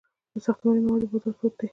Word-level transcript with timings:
د 0.33 0.35
ساختماني 0.45 0.81
موادو 0.85 1.09
بازار 1.11 1.33
تود 1.39 1.53
دی 1.59 1.67